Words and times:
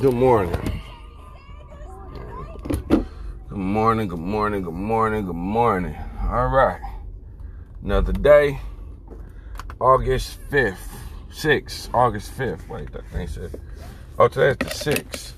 Good 0.00 0.14
morning. 0.14 0.82
Good 3.48 3.58
morning, 3.58 4.08
good 4.08 4.18
morning, 4.18 4.62
good 4.62 4.74
morning, 4.74 5.26
good 5.26 5.34
morning. 5.36 5.96
All 6.22 6.48
right. 6.48 6.80
Another 7.84 8.12
day. 8.12 8.58
August 9.80 10.40
5th. 10.50 10.76
6th. 11.30 11.94
August 11.94 12.36
5th. 12.36 12.68
Wait, 12.68 12.90
that 12.92 13.06
thing 13.10 13.28
said. 13.28 13.60
Oh, 14.18 14.26
today's 14.26 14.56
the 14.56 14.92
6th. 14.92 15.34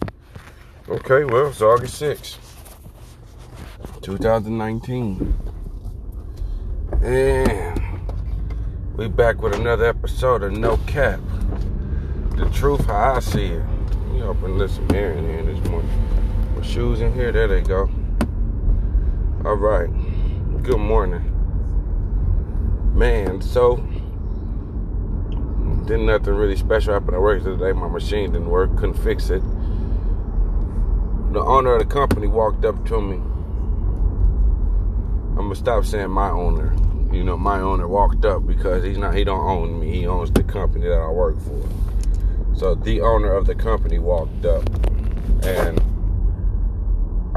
Okay, 0.89 1.25
well, 1.25 1.49
it's 1.49 1.61
August 1.61 2.01
6th. 2.01 2.39
2019. 4.01 5.35
And 7.03 7.81
we 8.97 9.09
back 9.09 9.43
with 9.43 9.55
another 9.55 9.85
episode 9.85 10.43
of 10.43 10.53
No 10.53 10.79
Cap. 10.87 11.21
The 12.37 12.49
truth 12.55 12.87
how 12.87 13.17
I 13.17 13.21
see 13.21 13.47
it. 13.47 13.74
Me 14.15 14.23
open 14.23 14.57
this 14.59 14.77
some 14.77 14.89
air 14.95 15.11
in 15.15 15.27
here 15.27 15.43
this 15.43 15.69
morning. 15.69 15.91
My 16.55 16.63
shoes 16.63 17.01
in 17.01 17.13
here, 17.15 17.33
there 17.33 17.49
they 17.49 17.63
go. 17.63 17.91
All 19.45 19.57
right. 19.57 19.91
Good 20.63 20.79
morning. 20.79 21.33
Man, 22.95 23.41
so 23.43 23.79
didn't 25.87 26.07
nothing 26.07 26.35
really 26.35 26.55
special 26.55 26.95
happen 26.95 27.13
at 27.13 27.21
work 27.21 27.43
today. 27.43 27.73
My 27.73 27.89
machine 27.89 28.31
didn't 28.31 28.51
work, 28.51 28.77
couldn't 28.77 29.03
fix 29.03 29.31
it. 29.31 29.43
The 31.33 31.41
owner 31.41 31.73
of 31.73 31.81
the 31.81 31.93
company 31.93 32.29
walked 32.29 32.65
up 32.65 32.87
to 32.87 33.01
me. 33.01 33.17
I'm 35.31 35.49
gonna 35.49 35.57
stop 35.57 35.85
saying 35.85 36.11
my 36.11 36.31
owner. 36.31 36.73
You 37.13 37.25
know, 37.25 37.37
my 37.37 37.59
owner 37.59 37.89
walked 37.89 38.25
up 38.25 38.47
because 38.47 38.85
he's 38.85 38.97
not 38.97 39.17
he 39.17 39.25
don't 39.25 39.45
own 39.45 39.81
me. 39.81 39.91
He 39.91 40.07
owns 40.07 40.31
the 40.31 40.45
company 40.45 40.87
that 40.87 41.01
I 41.01 41.09
work 41.09 41.37
for. 41.41 41.69
So 42.57 42.75
the 42.75 43.01
owner 43.01 43.33
of 43.33 43.47
the 43.47 43.55
company 43.55 43.99
walked 43.99 44.45
up 44.45 44.65
and 45.45 45.81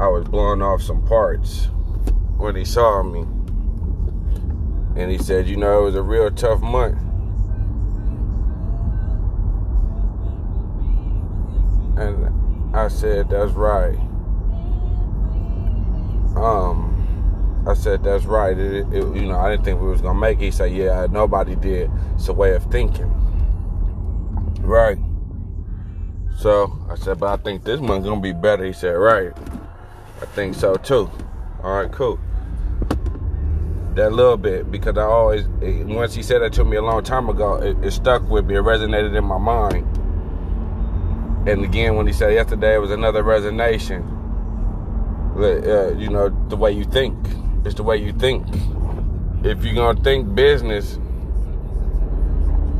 I 0.00 0.06
was 0.06 0.24
blowing 0.28 0.62
off 0.62 0.80
some 0.80 1.04
parts 1.06 1.68
when 2.36 2.54
he 2.54 2.64
saw 2.64 3.02
me. 3.02 3.26
And 5.00 5.10
he 5.10 5.18
said, 5.18 5.48
you 5.48 5.56
know, 5.56 5.82
it 5.82 5.84
was 5.86 5.94
a 5.96 6.02
real 6.02 6.30
tough 6.30 6.60
month. 6.60 6.98
And 11.98 12.76
I 12.76 12.86
said, 12.86 13.28
that's 13.28 13.52
right. 13.52 13.98
Um, 16.36 17.64
I 17.66 17.74
said, 17.74 18.04
that's 18.04 18.24
right. 18.24 18.56
It, 18.56 18.86
it, 18.92 19.16
you 19.16 19.26
know, 19.26 19.38
I 19.38 19.50
didn't 19.50 19.64
think 19.64 19.80
we 19.80 19.88
was 19.88 20.00
going 20.00 20.14
to 20.14 20.20
make 20.20 20.38
it. 20.38 20.44
He 20.44 20.50
said, 20.52 20.72
yeah, 20.72 21.08
nobody 21.10 21.56
did. 21.56 21.90
It's 22.14 22.28
a 22.28 22.32
way 22.32 22.54
of 22.54 22.62
thinking. 22.70 23.12
Right. 24.60 24.98
So 26.38 26.78
I 26.88 26.94
said, 26.94 27.18
but 27.18 27.26
I 27.26 27.42
think 27.42 27.64
this 27.64 27.80
going 27.80 28.04
to 28.04 28.20
be 28.20 28.32
better. 28.32 28.64
He 28.64 28.72
said, 28.72 28.92
right. 28.92 29.32
I 30.22 30.26
think 30.26 30.54
so 30.54 30.76
too. 30.76 31.10
All 31.64 31.82
right, 31.82 31.90
cool. 31.90 32.20
That 33.96 34.12
little 34.12 34.36
bit, 34.36 34.70
because 34.70 34.96
I 34.96 35.02
always, 35.02 35.48
once 35.48 36.14
he 36.14 36.22
said 36.22 36.42
that 36.42 36.52
to 36.52 36.64
me 36.64 36.76
a 36.76 36.82
long 36.82 37.02
time 37.02 37.28
ago, 37.28 37.56
it, 37.56 37.76
it 37.84 37.90
stuck 37.90 38.22
with 38.30 38.46
me. 38.46 38.54
It 38.54 38.62
resonated 38.62 39.18
in 39.18 39.24
my 39.24 39.38
mind. 39.38 39.84
And 41.48 41.64
again, 41.64 41.96
when 41.96 42.06
he 42.06 42.12
said 42.12 42.32
yesterday, 42.34 42.76
it 42.76 42.78
was 42.78 42.92
another 42.92 43.24
resonation. 43.24 44.06
Uh, 45.36 45.96
you 45.96 46.08
know, 46.08 46.28
the 46.48 46.56
way 46.56 46.70
you 46.70 46.84
think. 46.84 47.16
It's 47.64 47.74
the 47.74 47.82
way 47.82 47.96
you 47.96 48.12
think. 48.12 48.46
If 49.42 49.64
you're 49.64 49.74
gonna 49.74 50.00
think 50.00 50.34
business, 50.36 50.98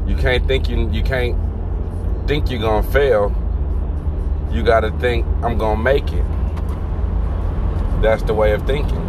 you 0.07 0.17
can't 0.17 0.47
think 0.47 0.69
you 0.69 0.91
you 0.91 1.03
can't 1.03 1.37
think 2.29 2.51
you're 2.51 2.61
gonna 2.61 2.89
fail. 2.91 3.35
You 4.51 4.63
gotta 4.63 4.91
think 4.93 5.27
I'm 5.43 5.59
gonna 5.59 5.83
make 5.83 6.13
it. 6.13 6.25
That's 8.01 8.23
the 8.23 8.35
way 8.35 8.53
of 8.53 8.67
thinking. 8.67 9.05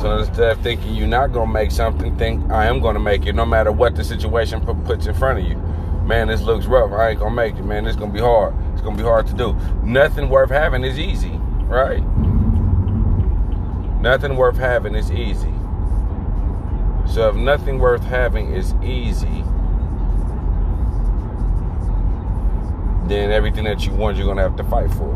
So 0.00 0.18
instead 0.18 0.52
of 0.52 0.60
thinking 0.62 0.94
you're 0.94 1.08
not 1.08 1.32
gonna 1.32 1.52
make 1.52 1.72
something, 1.72 2.16
think 2.16 2.50
I 2.50 2.66
am 2.66 2.80
gonna 2.80 3.00
make 3.00 3.26
it, 3.26 3.34
no 3.34 3.44
matter 3.44 3.72
what 3.72 3.96
the 3.96 4.04
situation 4.04 4.60
puts 4.84 5.06
in 5.06 5.14
front 5.14 5.40
of 5.40 5.44
you. 5.44 5.56
Man, 6.06 6.28
this 6.28 6.40
looks 6.42 6.66
rough. 6.66 6.92
I 6.92 7.10
ain't 7.10 7.18
gonna 7.18 7.34
make 7.34 7.56
it. 7.56 7.64
Man, 7.64 7.84
this 7.84 7.96
gonna 7.96 8.12
be 8.12 8.20
hard. 8.20 8.54
It's 8.72 8.82
gonna 8.82 8.96
be 8.96 9.02
hard 9.02 9.26
to 9.26 9.34
do. 9.34 9.56
Nothing 9.82 10.28
worth 10.28 10.50
having 10.50 10.84
is 10.84 10.98
easy, 10.98 11.32
right? 11.66 12.02
Nothing 14.00 14.36
worth 14.36 14.56
having 14.56 14.94
is 14.94 15.10
easy. 15.10 15.52
So 17.06 17.28
if 17.30 17.34
nothing 17.34 17.78
worth 17.78 18.04
having 18.04 18.54
is 18.54 18.74
easy, 18.82 19.42
then 23.08 23.30
everything 23.32 23.64
that 23.64 23.86
you 23.86 23.92
want, 23.92 24.16
you're 24.16 24.26
gonna 24.26 24.42
have 24.42 24.56
to 24.56 24.64
fight 24.64 24.90
for. 24.92 25.14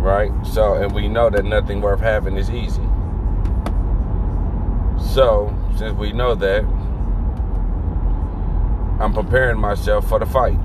Right? 0.00 0.32
So, 0.46 0.74
and 0.74 0.92
we 0.92 1.08
know 1.08 1.30
that 1.30 1.44
nothing 1.44 1.80
worth 1.80 2.00
having 2.00 2.36
is 2.36 2.50
easy. 2.50 2.82
So, 5.12 5.54
since 5.76 5.96
we 5.96 6.12
know 6.12 6.34
that, 6.34 6.64
I'm 9.00 9.12
preparing 9.12 9.58
myself 9.58 10.08
for 10.08 10.18
the 10.18 10.26
fight. 10.26 10.58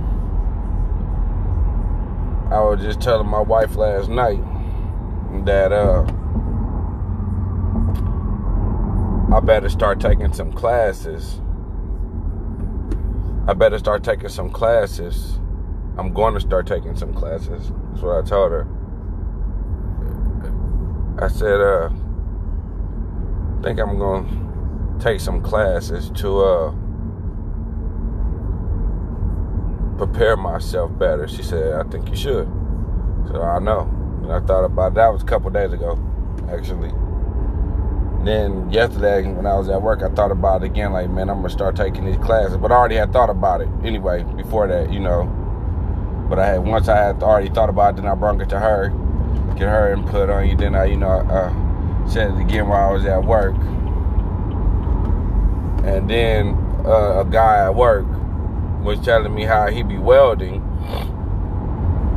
I 2.51 2.61
was 2.61 2.81
just 2.81 3.01
telling 3.01 3.27
my 3.27 3.41
wife 3.41 3.75
last 3.75 4.09
night 4.09 4.39
that 5.45 5.73
uh 5.73 6.05
I 9.35 9.41
better 9.41 9.69
start 9.69 9.99
taking 9.99 10.31
some 10.31 10.53
classes. 10.53 11.41
I 13.47 13.53
better 13.53 13.79
start 13.79 14.03
taking 14.03 14.29
some 14.29 14.49
classes. 14.49 15.39
I'm 15.97 16.13
going 16.13 16.33
to 16.33 16.39
start 16.41 16.67
taking 16.67 16.95
some 16.95 17.13
classes. 17.13 17.71
That's 17.91 18.01
what 18.01 18.23
I 18.23 18.27
told 18.27 18.51
her. 18.51 18.67
I 21.19 21.29
said, 21.29 21.61
uh, 21.61 21.89
I 23.57 23.63
think 23.63 23.79
I'm 23.79 23.97
going 23.97 24.27
to 24.27 25.03
take 25.03 25.21
some 25.21 25.41
classes 25.41 26.11
to, 26.15 26.39
uh, 26.41 26.71
prepare 29.97 30.37
myself 30.37 30.97
better. 30.97 31.27
She 31.27 31.41
said, 31.41 31.73
I 31.73 31.83
think 31.89 32.09
you 32.09 32.15
should. 32.15 32.47
So 33.27 33.41
I 33.41 33.59
know. 33.59 33.81
And 34.23 34.31
I 34.31 34.39
thought 34.41 34.63
about 34.63 34.93
that 34.95 35.07
was 35.07 35.23
a 35.23 35.25
couple 35.25 35.49
days 35.49 35.73
ago, 35.73 35.97
actually. 36.49 36.91
Then 38.27 38.69
yesterday 38.69 39.23
when 39.25 39.45
I 39.45 39.57
was 39.57 39.69
at 39.69 39.81
work, 39.81 40.03
I 40.03 40.09
thought 40.09 40.31
about 40.31 40.61
it 40.61 40.65
again, 40.65 40.91
like, 40.91 41.09
man, 41.09 41.29
I'm 41.29 41.37
gonna 41.37 41.49
start 41.49 41.77
taking 41.77 42.03
these 42.03 42.17
classes. 42.17 42.57
But 42.57 42.73
I 42.73 42.75
already 42.75 42.95
had 42.95 43.13
thought 43.13 43.29
about 43.29 43.61
it 43.61 43.69
anyway, 43.85 44.23
before 44.35 44.67
that, 44.67 44.91
you 44.91 44.99
know. 44.99 45.23
But 46.29 46.37
I 46.37 46.47
had 46.47 46.65
once 46.65 46.89
I 46.89 46.97
had 46.97 47.23
already 47.23 47.47
thought 47.47 47.69
about 47.69 47.93
it, 47.93 48.01
then 48.01 48.11
I 48.11 48.15
brought 48.15 48.41
it 48.41 48.49
to 48.49 48.59
her, 48.59 48.89
get 49.55 49.69
her 49.69 49.93
input 49.93 50.29
on 50.29 50.45
you. 50.45 50.57
Then 50.57 50.75
I, 50.75 50.83
you 50.87 50.97
know, 50.97 51.07
uh, 51.07 52.09
said 52.09 52.31
it 52.31 52.41
again 52.41 52.67
while 52.67 52.89
I 52.89 52.91
was 52.91 53.05
at 53.05 53.23
work. 53.23 53.55
And 55.85 56.09
then 56.09 56.49
uh, 56.85 57.21
a 57.21 57.25
guy 57.31 57.63
at 57.63 57.75
work 57.75 58.05
was 58.83 58.99
telling 58.99 59.33
me 59.33 59.45
how 59.45 59.67
he 59.67 59.83
be 59.83 59.97
welding. 59.97 60.61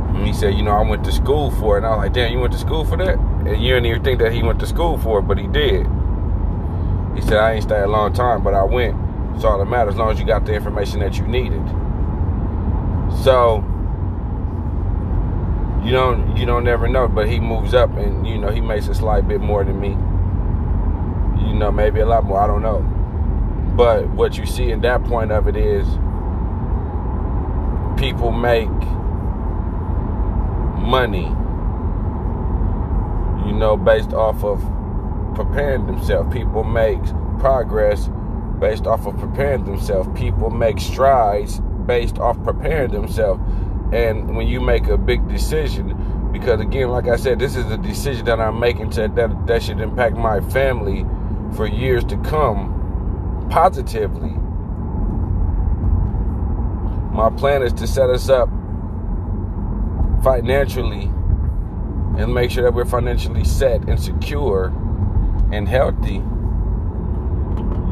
And 0.09 0.27
he 0.27 0.33
said, 0.33 0.55
you 0.55 0.63
know, 0.63 0.71
I 0.71 0.81
went 0.81 1.05
to 1.05 1.11
school 1.13 1.51
for 1.51 1.77
it. 1.77 1.77
And 1.77 1.85
I 1.85 1.91
was 1.91 1.99
like, 1.99 2.11
damn, 2.11 2.33
you 2.33 2.39
went 2.39 2.51
to 2.51 2.59
school 2.59 2.83
for 2.83 2.97
that? 2.97 3.17
And 3.17 3.63
you 3.63 3.75
didn't 3.75 3.85
even 3.85 4.03
think 4.03 4.19
that 4.19 4.33
he 4.33 4.43
went 4.43 4.59
to 4.59 4.67
school 4.67 4.97
for 4.97 5.19
it, 5.19 5.21
but 5.21 5.37
he 5.37 5.47
did. 5.47 5.87
He 7.15 7.21
said, 7.21 7.37
I 7.37 7.53
ain't 7.53 7.63
stayed 7.63 7.81
a 7.81 7.87
long 7.87 8.13
time, 8.13 8.43
but 8.43 8.53
I 8.53 8.63
went. 8.63 8.95
It's 9.35 9.43
all 9.43 9.59
that 9.59 9.65
matters 9.65 9.95
as 9.95 9.97
long 9.97 10.11
as 10.11 10.19
you 10.19 10.25
got 10.25 10.45
the 10.45 10.53
information 10.53 10.99
that 10.99 11.17
you 11.17 11.27
needed. 11.27 11.61
So 13.23 13.63
you 15.83 15.91
don't 15.91 16.37
you 16.37 16.45
don't 16.45 16.63
never 16.63 16.87
know, 16.87 17.07
but 17.07 17.27
he 17.27 17.39
moves 17.39 17.73
up 17.73 17.91
and 17.97 18.25
you 18.27 18.37
know 18.37 18.49
he 18.49 18.61
makes 18.61 18.87
a 18.87 18.95
slight 18.95 19.27
bit 19.27 19.41
more 19.41 19.63
than 19.63 19.79
me. 19.79 19.89
You 21.47 21.55
know, 21.55 21.71
maybe 21.71 21.99
a 21.99 22.05
lot 22.05 22.23
more, 22.23 22.39
I 22.39 22.47
don't 22.47 22.61
know. 22.61 22.81
But 23.75 24.07
what 24.09 24.37
you 24.37 24.45
see 24.45 24.71
in 24.71 24.81
that 24.81 25.03
point 25.05 25.31
of 25.31 25.47
it 25.47 25.55
is 25.55 25.87
people 27.99 28.31
make 28.31 28.69
money, 30.81 31.27
you 33.47 33.53
know, 33.53 33.77
based 33.77 34.13
off 34.13 34.43
of 34.43 34.61
preparing 35.35 35.85
themselves. 35.85 36.33
People 36.33 36.63
make 36.63 37.01
progress 37.39 38.09
based 38.59 38.85
off 38.85 39.05
of 39.05 39.17
preparing 39.17 39.65
themselves. 39.65 40.07
People 40.19 40.49
make 40.49 40.79
strides 40.79 41.59
based 41.85 42.19
off 42.19 42.41
preparing 42.43 42.91
themselves. 42.91 43.41
And 43.91 44.35
when 44.35 44.47
you 44.47 44.61
make 44.61 44.87
a 44.87 44.97
big 44.97 45.27
decision, 45.27 46.29
because 46.31 46.61
again, 46.61 46.89
like 46.89 47.07
I 47.07 47.17
said, 47.17 47.39
this 47.39 47.55
is 47.55 47.69
a 47.71 47.77
decision 47.77 48.25
that 48.25 48.39
I'm 48.39 48.59
making 48.59 48.91
to, 48.91 49.07
that 49.09 49.47
that 49.47 49.63
should 49.63 49.81
impact 49.81 50.15
my 50.15 50.39
family 50.39 51.05
for 51.55 51.67
years 51.67 52.03
to 52.05 52.17
come 52.17 53.47
positively. 53.49 54.31
My 57.11 57.29
plan 57.29 57.63
is 57.63 57.73
to 57.73 57.87
set 57.87 58.09
us 58.09 58.29
up 58.29 58.47
financially 60.23 61.11
and 62.17 62.33
make 62.33 62.51
sure 62.51 62.63
that 62.63 62.73
we're 62.73 62.85
financially 62.85 63.43
set 63.43 63.81
and 63.89 63.99
secure 63.99 64.73
and 65.51 65.67
healthy 65.67 66.23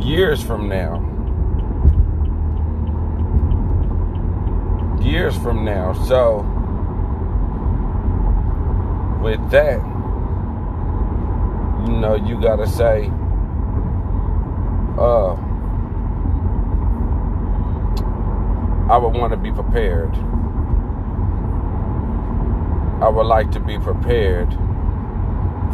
years 0.05 0.41
from 0.41 0.67
now. 0.69 1.09
years 5.09 5.35
from 5.37 5.65
now. 5.65 5.93
So, 6.05 6.45
with 9.23 9.39
that, 9.51 9.79
you 11.87 11.97
know, 11.97 12.15
you 12.15 12.39
gotta 12.39 12.67
say, 12.67 13.09
uh, 14.97 15.33
I 18.91 18.97
would 18.97 19.15
want 19.15 19.31
to 19.33 19.37
be 19.37 19.51
prepared. 19.51 20.13
I 23.01 23.07
would 23.07 23.27
like 23.27 23.51
to 23.51 23.59
be 23.59 23.79
prepared 23.79 24.51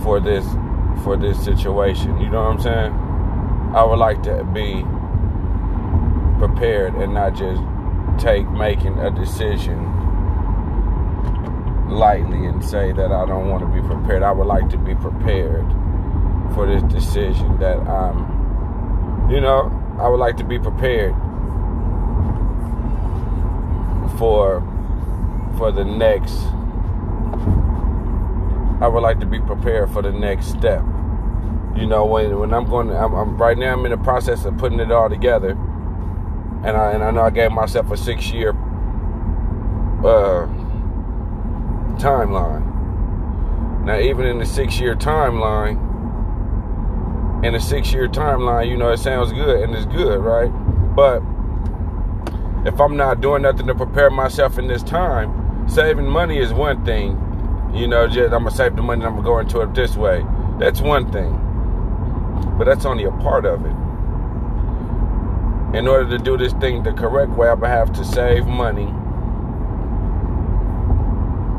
for 0.03 0.19
this 0.19 0.45
for 1.03 1.17
this 1.17 1.43
situation. 1.43 2.19
You 2.19 2.29
know 2.29 2.43
what 2.43 2.53
I'm 2.53 2.61
saying? 2.61 2.93
I 3.75 3.83
would 3.83 3.99
like 3.99 4.23
to 4.23 4.43
be 4.45 4.83
prepared 6.39 6.95
and 6.95 7.13
not 7.13 7.35
just 7.35 7.61
take 8.23 8.49
making 8.49 8.97
a 8.99 9.11
decision 9.11 9.91
lightly 11.89 12.45
and 12.45 12.63
say 12.63 12.91
that 12.91 13.11
I 13.11 13.25
don't 13.25 13.49
want 13.49 13.61
to 13.61 13.81
be 13.81 13.85
prepared. 13.87 14.23
I 14.23 14.31
would 14.31 14.47
like 14.47 14.69
to 14.69 14.77
be 14.77 14.95
prepared 14.95 15.65
for 16.53 16.65
this 16.67 16.83
decision 16.83 17.59
that 17.59 17.77
I'm, 17.77 19.29
you 19.29 19.41
know, 19.41 19.71
I 19.99 20.07
would 20.07 20.19
like 20.19 20.37
to 20.37 20.43
be 20.43 20.59
prepared 20.59 21.13
for 24.17 24.63
for 25.57 25.71
the 25.71 25.85
next 25.85 26.35
I 28.81 28.87
would 28.87 29.01
like 29.01 29.19
to 29.21 29.25
be 29.25 29.39
prepared 29.39 29.91
for 29.91 30.01
the 30.01 30.11
next 30.11 30.47
step. 30.47 30.83
You 31.75 31.85
know, 31.85 32.05
when 32.05 32.37
when 32.39 32.53
I'm 32.53 32.65
going, 32.69 32.91
I'm, 32.91 33.13
I'm 33.13 33.37
right 33.37 33.57
now. 33.57 33.73
I'm 33.73 33.85
in 33.85 33.91
the 33.91 33.97
process 33.97 34.45
of 34.45 34.57
putting 34.57 34.79
it 34.79 34.91
all 34.91 35.09
together, 35.09 35.51
and 36.63 36.77
I 36.77 36.91
and 36.91 37.03
I 37.03 37.11
know 37.11 37.21
I 37.21 37.29
gave 37.29 37.51
myself 37.51 37.91
a 37.91 37.97
six 37.97 38.31
year 38.31 38.51
uh, 39.99 40.47
timeline. 41.97 42.63
Now, 43.85 43.99
even 43.99 44.25
in 44.25 44.39
the 44.39 44.45
six 44.45 44.79
year 44.79 44.95
timeline, 44.95 45.77
in 47.45 47.55
a 47.55 47.59
six 47.59 47.93
year 47.93 48.07
timeline, 48.07 48.67
you 48.69 48.77
know, 48.77 48.91
it 48.91 48.97
sounds 48.97 49.31
good 49.31 49.61
and 49.61 49.75
it's 49.75 49.85
good, 49.85 50.19
right? 50.19 50.49
But 50.95 51.21
if 52.65 52.79
I'm 52.79 52.97
not 52.97 53.21
doing 53.21 53.43
nothing 53.43 53.67
to 53.67 53.75
prepare 53.75 54.09
myself 54.09 54.57
in 54.57 54.67
this 54.67 54.81
time, 54.81 55.67
saving 55.69 56.07
money 56.07 56.39
is 56.39 56.51
one 56.53 56.83
thing. 56.83 57.21
You 57.75 57.87
know, 57.87 58.07
just 58.07 58.33
I'm 58.33 58.43
gonna 58.43 58.51
save 58.51 58.77
the 58.77 58.81
money. 58.81 59.03
I'm 59.03 59.15
gonna 59.15 59.25
go 59.25 59.39
into 59.39 59.59
it 59.59 59.73
this 59.75 59.97
way. 59.97 60.25
That's 60.59 60.79
one 60.79 61.11
thing, 61.11 61.33
but 62.57 62.63
that's 62.63 62.85
only 62.85 63.03
a 63.03 63.11
part 63.11 63.45
of 63.45 63.65
it. 63.65 63.75
In 65.77 65.85
order 65.89 66.17
to 66.17 66.23
do 66.23 66.37
this 66.37 66.53
thing 66.53 66.83
the 66.83 66.93
correct 66.93 67.31
way, 67.33 67.49
I'm 67.49 67.59
gonna 67.59 67.73
have 67.73 67.91
to 67.93 68.05
save 68.05 68.45
money. 68.45 68.87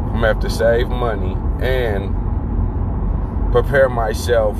I'm 0.06 0.22
gonna 0.22 0.28
have 0.28 0.40
to 0.40 0.48
save 0.48 0.88
money 0.88 1.36
and 1.60 2.16
prepare 3.52 3.90
myself 3.90 4.56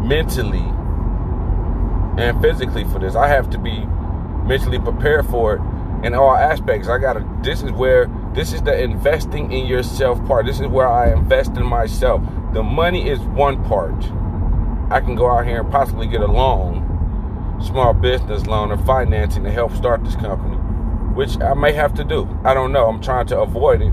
mentally 0.00 0.64
and 2.16 2.40
physically 2.40 2.84
for 2.84 2.98
this. 2.98 3.14
I 3.14 3.28
have 3.28 3.50
to 3.50 3.58
be 3.58 3.84
mentally 4.46 4.78
prepared 4.78 5.26
for 5.26 5.56
it 5.56 5.60
in 6.06 6.14
all 6.14 6.34
aspects. 6.34 6.88
I 6.88 6.96
gotta. 6.96 7.26
This 7.42 7.62
is 7.62 7.72
where 7.72 8.08
this 8.36 8.52
is 8.52 8.60
the 8.60 8.78
investing 8.78 9.50
in 9.50 9.64
yourself 9.64 10.22
part. 10.26 10.44
This 10.44 10.60
is 10.60 10.66
where 10.66 10.86
I 10.86 11.10
invest 11.10 11.56
in 11.56 11.64
myself. 11.64 12.22
The 12.52 12.62
money 12.62 13.08
is 13.08 13.18
one 13.18 13.64
part. 13.64 13.94
I 14.92 15.00
can 15.00 15.14
go 15.14 15.30
out 15.30 15.46
here 15.46 15.62
and 15.62 15.72
possibly 15.72 16.06
get 16.06 16.20
a 16.20 16.26
loan, 16.26 16.84
small 17.64 17.94
business 17.94 18.46
loan 18.46 18.70
or 18.70 18.76
financing 18.76 19.42
to 19.44 19.50
help 19.50 19.72
start 19.72 20.04
this 20.04 20.16
company, 20.16 20.56
which 21.14 21.40
I 21.40 21.54
may 21.54 21.72
have 21.72 21.94
to 21.94 22.04
do. 22.04 22.28
I 22.44 22.52
don't 22.52 22.72
know. 22.72 22.86
I'm 22.86 23.00
trying 23.00 23.26
to 23.28 23.40
avoid 23.40 23.80
it, 23.80 23.92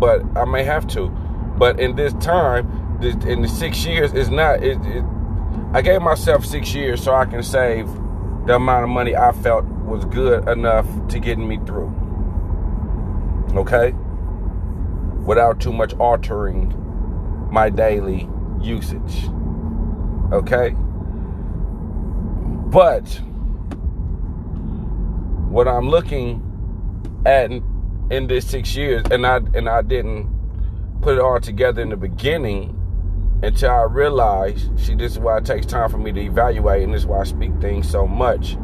but 0.00 0.24
I 0.36 0.44
may 0.44 0.64
have 0.64 0.88
to. 0.88 1.10
But 1.56 1.78
in 1.78 1.94
this 1.94 2.12
time, 2.14 2.98
in 3.00 3.42
the 3.42 3.48
six 3.48 3.86
years, 3.86 4.12
is 4.14 4.30
not. 4.30 4.64
It, 4.64 4.78
it, 4.84 5.04
I 5.72 5.80
gave 5.80 6.02
myself 6.02 6.44
six 6.44 6.74
years 6.74 7.04
so 7.04 7.14
I 7.14 7.24
can 7.24 7.44
save 7.44 7.86
the 8.46 8.56
amount 8.56 8.82
of 8.82 8.90
money 8.90 9.14
I 9.14 9.30
felt 9.30 9.64
was 9.64 10.04
good 10.06 10.48
enough 10.48 10.88
to 11.10 11.20
get 11.20 11.38
me 11.38 11.60
through 11.64 12.03
okay? 13.56 13.92
Without 15.24 15.60
too 15.60 15.72
much 15.72 15.94
altering 15.94 16.74
my 17.50 17.70
daily 17.70 18.28
usage, 18.60 19.28
okay? 20.32 20.74
But 22.70 23.06
what 25.48 25.68
I'm 25.68 25.88
looking 25.88 26.42
at 27.24 27.50
in 28.10 28.26
this 28.26 28.46
six 28.46 28.74
years, 28.74 29.04
and 29.10 29.26
I 29.26 29.36
and 29.36 29.68
I 29.68 29.82
didn't 29.82 30.28
put 31.00 31.16
it 31.16 31.20
all 31.20 31.40
together 31.40 31.80
in 31.80 31.90
the 31.90 31.96
beginning 31.96 32.80
until 33.42 33.70
I 33.70 33.82
realized, 33.82 34.78
see, 34.80 34.94
this 34.94 35.12
is 35.12 35.18
why 35.18 35.38
it 35.38 35.44
takes 35.44 35.66
time 35.66 35.90
for 35.90 35.98
me 35.98 36.12
to 36.12 36.20
evaluate, 36.20 36.82
and 36.82 36.92
this 36.92 37.02
is 37.02 37.06
why 37.06 37.20
I 37.20 37.24
speak 37.24 37.52
things 37.60 37.88
so 37.88 38.06
much 38.06 38.56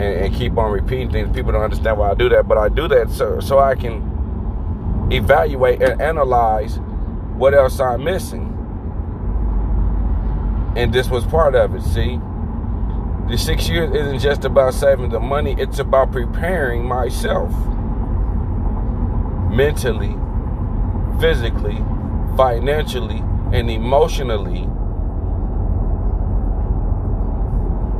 and, 0.00 0.24
and 0.24 0.34
keep 0.34 0.56
on 0.56 0.70
repeating 0.72 1.10
things. 1.10 1.34
People 1.34 1.52
don't 1.52 1.62
understand 1.62 1.98
why 1.98 2.10
I 2.10 2.14
do 2.14 2.28
that, 2.28 2.46
but 2.46 2.58
I 2.58 2.68
do 2.68 2.88
that 2.88 3.10
so 3.10 3.40
so 3.40 3.58
I 3.58 3.74
can 3.74 5.08
evaluate 5.10 5.82
and 5.82 6.00
analyze 6.00 6.78
what 7.36 7.54
else 7.54 7.80
I'm 7.80 8.04
missing. 8.04 8.54
And 10.76 10.92
this 10.92 11.08
was 11.08 11.24
part 11.26 11.54
of 11.54 11.74
it. 11.74 11.82
See, 11.82 12.20
the 13.28 13.36
six 13.36 13.68
years 13.68 13.94
isn't 13.94 14.20
just 14.20 14.44
about 14.44 14.74
saving 14.74 15.10
the 15.10 15.20
money; 15.20 15.56
it's 15.58 15.78
about 15.78 16.12
preparing 16.12 16.84
myself 16.84 17.50
mentally, 19.50 20.14
physically, 21.20 21.78
financially, 22.36 23.22
and 23.52 23.70
emotionally. 23.70 24.68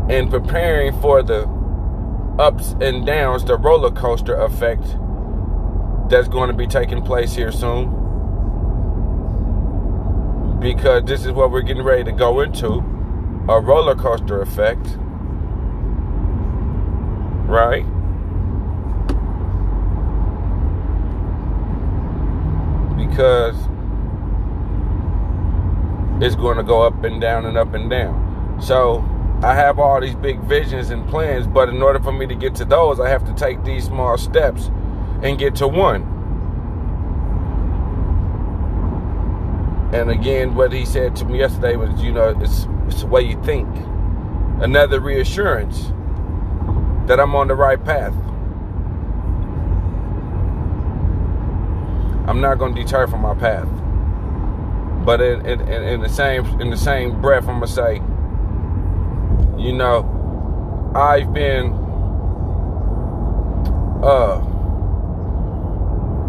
And 0.08 0.30
preparing 0.30 0.98
for 1.00 1.22
the 1.22 1.57
ups 2.38 2.76
and 2.80 3.04
downs, 3.04 3.44
the 3.44 3.56
roller 3.56 3.90
coaster 3.90 4.34
effect 4.36 4.84
that's 6.08 6.28
going 6.28 6.48
to 6.48 6.56
be 6.56 6.66
taking 6.66 7.02
place 7.02 7.34
here 7.34 7.52
soon. 7.52 7.94
Because 10.60 11.04
this 11.04 11.24
is 11.24 11.32
what 11.32 11.50
we're 11.50 11.62
getting 11.62 11.82
ready 11.82 12.04
to 12.04 12.12
go 12.12 12.40
into 12.40 12.78
a 13.48 13.60
roller 13.60 13.94
coaster 13.94 14.40
effect. 14.40 14.96
Right? 17.46 17.84
Because 22.96 23.56
it's 26.22 26.34
going 26.34 26.56
to 26.56 26.64
go 26.64 26.82
up 26.82 27.04
and 27.04 27.20
down 27.20 27.46
and 27.46 27.56
up 27.56 27.74
and 27.74 27.88
down. 27.88 28.58
So, 28.60 29.04
I 29.42 29.54
have 29.54 29.78
all 29.78 30.00
these 30.00 30.16
big 30.16 30.40
visions 30.40 30.90
and 30.90 31.08
plans, 31.08 31.46
but 31.46 31.68
in 31.68 31.80
order 31.80 32.00
for 32.00 32.12
me 32.12 32.26
to 32.26 32.34
get 32.34 32.56
to 32.56 32.64
those, 32.64 32.98
I 32.98 33.08
have 33.08 33.24
to 33.26 33.34
take 33.34 33.62
these 33.62 33.84
small 33.84 34.18
steps 34.18 34.70
and 35.22 35.38
get 35.38 35.54
to 35.56 35.68
one. 35.68 36.02
And 39.92 40.10
again, 40.10 40.54
what 40.54 40.72
he 40.72 40.84
said 40.84 41.14
to 41.16 41.24
me 41.24 41.38
yesterday 41.38 41.76
was, 41.76 42.02
you 42.02 42.12
know, 42.12 42.36
it's 42.40 42.66
it's 42.88 43.02
the 43.02 43.06
way 43.06 43.22
you 43.22 43.40
think. 43.44 43.68
Another 44.60 45.00
reassurance 45.00 45.92
that 47.06 47.20
I'm 47.20 47.34
on 47.36 47.46
the 47.46 47.54
right 47.54 47.82
path. 47.82 48.12
I'm 52.28 52.40
not 52.40 52.58
going 52.58 52.74
to 52.74 52.82
deter 52.82 53.06
from 53.06 53.22
my 53.22 53.34
path. 53.34 53.68
But 55.06 55.20
in, 55.20 55.46
in, 55.46 55.60
in 55.60 56.00
the 56.00 56.08
same 56.08 56.44
in 56.60 56.70
the 56.70 56.76
same 56.76 57.22
breath, 57.22 57.48
I'm 57.48 57.60
gonna 57.60 57.68
say 57.68 58.02
you 59.58 59.72
know, 59.72 60.92
I've 60.94 61.32
been 61.32 61.72
uh 64.02 64.40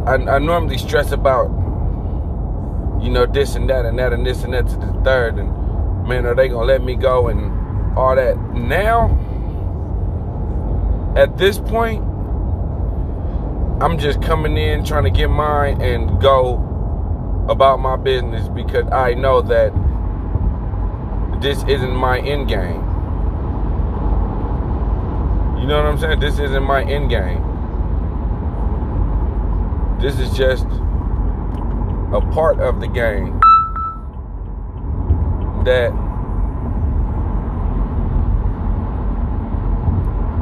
I, 0.05 0.13
I 0.13 0.39
normally 0.39 0.77
stress 0.77 1.12
about 1.12 1.50
you 3.01 3.09
know 3.09 3.25
this 3.25 3.55
and 3.55 3.69
that 3.69 3.86
and 3.86 3.98
that 4.00 4.12
and 4.12 4.25
this 4.25 4.43
and 4.43 4.53
that 4.53 4.67
to 4.67 4.75
the 4.75 5.01
third 5.03 5.38
and 5.38 5.50
man 6.07 6.25
are 6.25 6.36
they 6.36 6.48
gonna 6.50 6.65
let 6.65 6.81
me 6.81 6.95
go 6.95 7.27
and 7.27 7.98
all 7.98 8.15
that 8.15 8.38
now 8.53 9.07
at 11.15 11.38
this 11.38 11.59
point 11.59 12.03
I'm 13.81 13.98
just 13.98 14.21
coming 14.21 14.57
in 14.57 14.83
trying 14.83 15.05
to 15.05 15.09
get 15.09 15.29
mine 15.29 15.81
and 15.81 16.19
go 16.19 16.55
about 17.48 17.79
my 17.79 17.95
business 17.95 18.48
because 18.50 18.86
I 18.91 19.13
know 19.13 19.41
that 19.43 19.71
this 21.41 21.63
isn't 21.63 21.95
my 21.95 22.19
end 22.19 22.50
game. 22.50 22.88
You 25.60 25.68
know 25.68 25.78
what 25.78 25.86
I'm 25.86 25.98
saying? 25.98 26.20
This 26.20 26.39
isn't 26.39 26.63
my 26.63 26.84
end 26.84 27.10
game. 27.10 27.44
This 30.00 30.18
is 30.18 30.36
just 30.36 30.66
a 32.13 32.22
part 32.32 32.60
of 32.60 32.80
the 32.80 32.88
game 32.88 33.39
that 35.66 35.92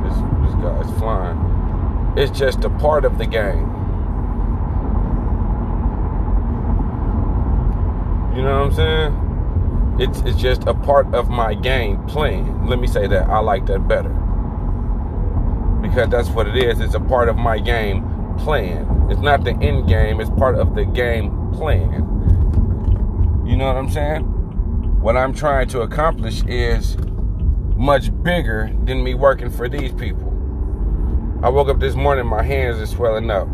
let's, 0.03 0.87
let's 0.87 0.99
flying. 0.99 2.13
It's 2.15 2.37
just 2.37 2.63
a 2.63 2.69
part 2.69 3.03
of 3.03 3.17
the 3.17 3.25
game. 3.25 3.67
You 8.35 8.43
know 8.43 8.59
what 8.59 8.67
I'm 8.67 8.73
saying? 8.73 9.97
It's 9.99 10.19
it's 10.21 10.37
just 10.37 10.63
a 10.67 10.75
part 10.75 11.13
of 11.15 11.29
my 11.29 11.55
game 11.55 12.05
playing. 12.05 12.67
Let 12.67 12.79
me 12.79 12.85
say 12.85 13.07
that. 13.07 13.27
I 13.29 13.39
like 13.39 13.65
that 13.65 13.87
better. 13.87 14.26
Because 15.97 16.11
that's 16.11 16.29
what 16.29 16.47
it 16.47 16.55
is. 16.55 16.79
It's 16.79 16.93
a 16.93 16.99
part 16.99 17.27
of 17.27 17.37
my 17.37 17.57
game 17.57 18.03
plan. 18.37 19.07
It's 19.09 19.19
not 19.19 19.43
the 19.43 19.53
end 19.63 19.87
game, 19.87 20.21
it's 20.21 20.29
part 20.29 20.53
of 20.53 20.75
the 20.75 20.85
game 20.85 21.51
plan. 21.53 23.43
You 23.47 23.57
know 23.57 23.65
what 23.65 23.77
I'm 23.77 23.89
saying? 23.89 24.21
What 25.01 25.17
I'm 25.17 25.33
trying 25.33 25.69
to 25.69 25.81
accomplish 25.81 26.43
is 26.43 26.97
much 27.75 28.11
bigger 28.21 28.71
than 28.83 29.03
me 29.03 29.15
working 29.15 29.49
for 29.49 29.67
these 29.67 29.91
people. 29.91 30.27
I 31.41 31.49
woke 31.49 31.67
up 31.67 31.79
this 31.79 31.95
morning, 31.95 32.27
my 32.27 32.43
hands 32.43 32.77
are 32.79 32.85
swelling 32.85 33.31
up. 33.31 33.47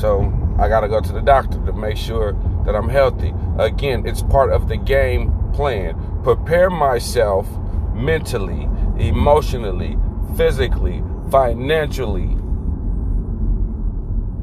So 0.00 0.32
I 0.58 0.66
got 0.66 0.80
to 0.80 0.88
go 0.88 1.00
to 1.00 1.12
the 1.12 1.22
doctor 1.22 1.64
to 1.66 1.72
make 1.72 1.96
sure 1.96 2.32
that 2.66 2.74
I'm 2.74 2.88
healthy. 2.88 3.32
Again, 3.56 4.04
it's 4.04 4.22
part 4.24 4.50
of 4.50 4.66
the 4.66 4.76
game 4.76 5.32
plan. 5.52 5.94
Prepare 6.24 6.70
myself 6.70 7.46
mentally, 7.94 8.68
emotionally, 9.00 9.96
physically, 10.36 11.02
financially, 11.30 12.36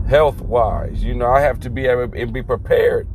health 0.09 0.41
wise. 0.41 1.03
You 1.03 1.13
know, 1.13 1.27
I 1.27 1.41
have 1.41 1.59
to 1.61 1.69
be 1.69 1.85
able 1.85 2.13
and 2.13 2.33
be 2.33 2.41
prepared 2.41 3.07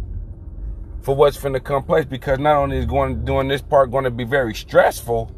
for 1.02 1.16
what's 1.16 1.38
going 1.38 1.54
to 1.54 1.60
come 1.60 1.82
place 1.82 2.04
because 2.04 2.38
not 2.38 2.56
only 2.56 2.78
is 2.78 2.86
going 2.86 3.24
doing 3.24 3.48
this 3.48 3.60
part 3.62 3.90
going 3.90 4.04
to 4.04 4.10
be 4.10 4.24
very 4.24 4.54
stressful, 4.54 5.34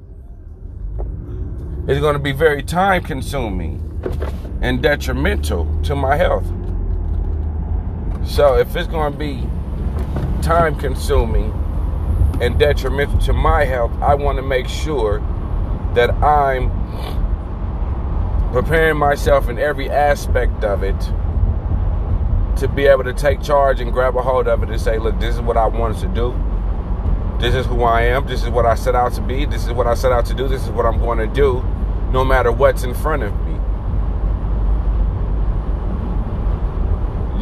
it's 1.89 2.01
going 2.01 2.15
to 2.15 2.23
be 2.23 2.33
very 2.33 2.63
time 2.63 3.03
consuming 3.03 3.81
and 4.63 4.83
detrimental 4.83 5.67
to 5.83 5.95
my 5.95 6.17
health. 6.17 6.47
So 8.27 8.57
if 8.57 8.75
it's 8.75 8.89
going 8.89 9.13
to 9.13 9.19
be 9.19 9.47
time 10.43 10.77
consuming 10.77 11.53
and 12.41 12.59
detrimental 12.59 13.19
to 13.21 13.33
my 13.33 13.65
health, 13.65 13.93
I 14.03 14.15
want 14.15 14.37
to 14.37 14.43
make 14.43 14.67
sure 14.69 15.23
that 15.95 16.11
I'm 16.23 16.71
preparing 18.53 18.97
myself 18.97 19.49
in 19.49 19.59
every 19.59 19.91
aspect 19.91 20.65
of 20.65 20.83
it 20.83 20.99
to 22.59 22.69
be 22.69 22.87
able 22.87 23.05
to 23.05 23.13
take 23.13 23.43
charge 23.43 23.81
and 23.81 23.93
grab 23.93 24.17
a 24.17 24.23
hold 24.23 24.47
of 24.47 24.63
it 24.63 24.71
and 24.71 24.81
say, 24.81 24.99
look, 24.99 25.19
this 25.19 25.35
is 25.35 25.41
what 25.41 25.57
I 25.57 25.67
wanted 25.67 26.01
to 26.01 26.09
do. 26.09 26.35
This 27.41 27.55
is 27.55 27.67
who 27.67 27.83
I 27.83 28.03
am. 28.03 28.27
This 28.27 28.45
is 28.45 28.51
what 28.51 28.65
I 28.65 28.75
set 28.75 28.95
out 28.95 29.13
to 29.15 29.21
be. 29.21 29.45
This 29.45 29.67
is 29.67 29.73
what 29.73 29.87
I 29.87 29.95
set 29.95 30.13
out 30.13 30.25
to 30.27 30.35
do. 30.35 30.47
This 30.47 30.63
is 30.63 30.71
what 30.71 30.87
I'm 30.87 31.01
going 31.01 31.19
to 31.19 31.27
do, 31.27 31.63
no 32.13 32.25
matter 32.25 32.53
what's 32.53 32.85
in 32.85 32.95
front 32.95 33.23
of 33.25 33.33
me. 33.41 33.55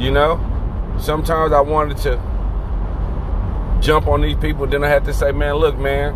You 0.02 0.10
know? 0.10 0.40
sometimes 1.02 1.52
I 1.52 1.60
wanted 1.60 1.96
to 1.98 2.16
jump 3.80 4.06
on 4.06 4.20
these 4.20 4.36
people. 4.36 4.66
Then 4.66 4.84
I 4.84 4.88
had 4.88 5.04
to 5.06 5.14
say, 5.14 5.32
man, 5.32 5.54
look, 5.56 5.76
man, 5.76 6.14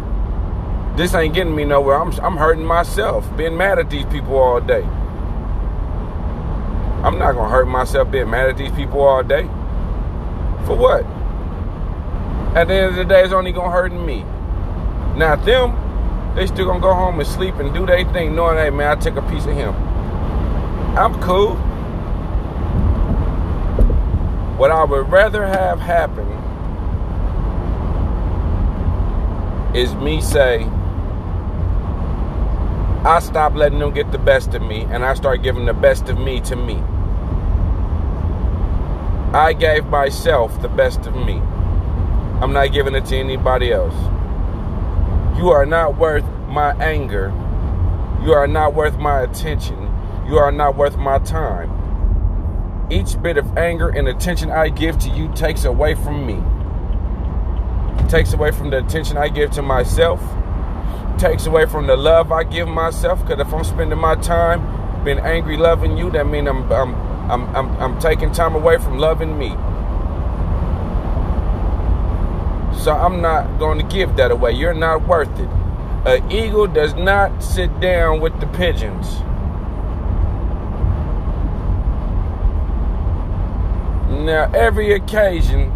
this 0.96 1.14
ain't 1.14 1.34
getting 1.34 1.54
me 1.54 1.64
nowhere. 1.64 2.00
I'm, 2.00 2.12
I'm 2.20 2.36
hurting 2.36 2.64
myself 2.64 3.24
being 3.36 3.56
mad 3.56 3.78
at 3.78 3.90
these 3.90 4.06
people 4.06 4.36
all 4.38 4.60
day. 4.60 4.82
I'm 7.02 7.18
not 7.18 7.32
going 7.32 7.44
to 7.44 7.50
hurt 7.50 7.68
myself 7.68 8.10
being 8.10 8.30
mad 8.30 8.48
at 8.48 8.56
these 8.56 8.72
people 8.72 9.02
all 9.02 9.22
day. 9.22 9.42
For 10.64 10.74
what? 10.74 11.04
At 12.56 12.68
the 12.68 12.74
end 12.74 12.86
of 12.86 12.96
the 12.96 13.04
day, 13.04 13.22
it's 13.22 13.34
only 13.34 13.52
going 13.52 13.66
to 13.66 13.72
hurt 13.72 13.92
me. 13.92 14.24
Now, 15.18 15.36
them, 15.36 16.34
they 16.34 16.46
still 16.46 16.72
to 16.72 16.80
go 16.80 16.94
home 16.94 17.20
and 17.20 17.28
sleep 17.28 17.56
and 17.56 17.74
do 17.74 17.84
their 17.84 18.10
thing 18.12 18.34
knowing, 18.34 18.56
hey, 18.56 18.70
man, 18.70 18.96
I 18.96 19.00
took 19.00 19.16
a 19.16 19.22
piece 19.30 19.44
of 19.44 19.54
him. 19.54 19.74
I'm 20.96 21.20
cool. 21.20 21.56
What 24.56 24.70
I 24.70 24.82
would 24.84 25.12
rather 25.12 25.46
have 25.46 25.78
happen 25.78 26.26
is 29.76 29.94
me 29.94 30.22
say, 30.22 30.66
I 33.06 33.20
stop 33.20 33.54
letting 33.54 33.78
them 33.78 33.94
get 33.94 34.10
the 34.10 34.18
best 34.18 34.52
of 34.54 34.62
me 34.62 34.82
and 34.90 35.04
I 35.04 35.14
start 35.14 35.40
giving 35.40 35.64
the 35.64 35.72
best 35.72 36.08
of 36.08 36.18
me 36.18 36.40
to 36.40 36.56
me. 36.56 36.75
I 39.32 39.52
gave 39.56 39.86
myself 39.86 40.60
the 40.60 40.68
best 40.68 41.06
of 41.06 41.14
me. 41.14 41.34
I'm 42.42 42.52
not 42.52 42.72
giving 42.72 42.96
it 42.96 43.04
to 43.04 43.16
anybody 43.16 43.70
else. 43.70 43.94
You 45.38 45.50
are 45.50 45.64
not 45.64 45.96
worth 45.96 46.25
my 46.48 46.75
anger. 46.82 47.28
You 48.25 48.32
are 48.32 48.48
not 48.48 48.75
worth 48.75 48.98
my 48.98 49.20
attention. 49.20 49.78
You 50.26 50.38
are 50.38 50.50
not 50.50 50.75
worth 50.75 50.96
my 50.96 51.20
time. 51.20 52.88
Each 52.90 53.22
bit 53.22 53.36
of 53.36 53.56
anger 53.56 53.88
and 53.88 54.08
attention 54.08 54.50
I 54.50 54.68
give 54.68 54.98
to 54.98 55.10
you 55.10 55.32
takes 55.32 55.64
away 55.64 55.94
from 55.94 56.26
me. 56.26 56.42
Takes 58.08 58.32
away 58.32 58.50
from 58.50 58.70
the 58.70 58.78
attention 58.78 59.16
I 59.16 59.28
give 59.28 59.52
to 59.52 59.62
myself. 59.62 60.20
Takes 61.18 61.46
away 61.46 61.64
from 61.64 61.87
the 61.87 61.96
love 61.96 62.30
I 62.30 62.44
give 62.44 62.68
myself. 62.68 63.23
Because 63.23 63.40
if 63.40 63.52
I'm 63.54 63.64
spending 63.64 63.99
my 63.99 64.16
time 64.16 65.04
being 65.04 65.18
angry 65.18 65.56
loving 65.56 65.96
you, 65.96 66.11
that 66.11 66.26
means 66.26 66.46
I'm, 66.46 66.70
I'm, 66.70 66.94
I'm, 67.30 67.56
I'm, 67.56 67.76
I'm 67.80 67.99
taking 68.00 68.32
time 68.32 68.54
away 68.54 68.76
from 68.76 68.99
loving 68.99 69.38
me. 69.38 69.49
So 72.82 72.92
I'm 72.92 73.23
not 73.23 73.58
going 73.58 73.78
to 73.78 73.85
give 73.85 74.16
that 74.16 74.30
away. 74.30 74.52
You're 74.52 74.75
not 74.75 75.08
worth 75.08 75.30
it. 75.40 75.49
An 76.06 76.30
eagle 76.30 76.66
does 76.66 76.94
not 76.94 77.42
sit 77.42 77.80
down 77.80 78.20
with 78.20 78.38
the 78.38 78.46
pigeons. 78.49 79.20
Now, 84.25 84.50
every 84.54 84.92
occasion, 84.92 85.73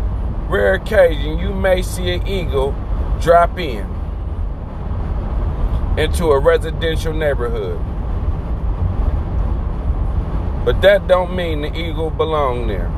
rare 0.49 0.75
occasion, 0.75 1.39
you 1.39 1.55
may 1.55 1.81
see 1.81 2.11
an 2.11 2.27
eagle 2.29 2.75
drop 3.21 3.59
in 3.59 4.00
into 6.01 6.31
a 6.31 6.39
residential 6.39 7.13
neighborhood. 7.13 7.79
But 10.65 10.81
that 10.81 11.07
don't 11.07 11.37
mean 11.37 11.61
the 11.61 11.77
eagle 11.77 12.09
belong 12.09 12.69
there. 12.69 12.91